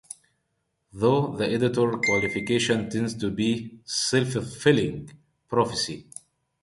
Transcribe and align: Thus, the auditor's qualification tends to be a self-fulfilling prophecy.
Thus, 0.93 1.37
the 1.37 1.53
auditor's 1.55 2.03
qualification 2.03 2.89
tends 2.89 3.13
to 3.17 3.29
be 3.29 3.53
a 3.53 3.87
self-fulfilling 3.87 5.11
prophecy. 5.47 6.07